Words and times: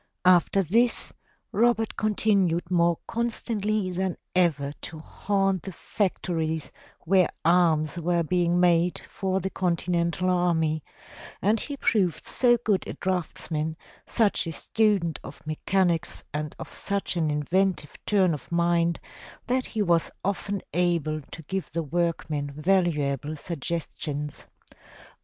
After 0.25 0.63
this 0.63 1.13
Robert 1.51 1.95
continued 1.95 2.71
more 2.71 2.97
constantly 3.07 3.91
than 3.91 4.17
ever 4.35 4.73
to 4.81 4.97
haunt 4.97 5.61
the 5.61 5.71
factories 5.71 6.71
where 7.01 7.29
arms 7.45 7.99
were 7.99 8.23
being 8.23 8.59
made 8.59 8.99
for 9.07 9.39
the 9.39 9.51
Con 9.51 9.75
tinental 9.75 10.27
army, 10.27 10.83
and 11.39 11.59
he 11.59 11.77
proved 11.77 12.23
so 12.25 12.57
good 12.65 12.87
a 12.87 12.93
draughtsman, 12.93 13.77
such 14.07 14.47
a 14.47 14.51
student 14.51 15.19
of 15.23 15.45
mechanics 15.45 16.23
and 16.33 16.55
of 16.57 16.73
such 16.73 17.15
an 17.15 17.29
inventive 17.29 17.95
turn 18.07 18.33
of 18.33 18.51
mind, 18.51 18.99
that 19.45 19.67
he 19.67 19.83
was 19.83 20.09
often 20.25 20.63
able 20.73 21.21
to 21.29 21.43
give 21.43 21.69
the 21.71 21.83
workmen 21.83 22.51
valuable 22.55 23.35
suggestions. 23.35 24.47